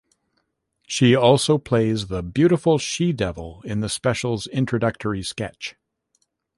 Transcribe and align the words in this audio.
She 0.87 1.13
also 1.13 1.59
plays 1.59 2.07
the 2.07 2.23
"Beautiful 2.23 2.79
She 2.79 3.13
Devil" 3.13 3.61
in 3.65 3.81
the 3.81 3.87
special's 3.87 4.47
introductory 4.47 5.21
sketch. 5.21 5.75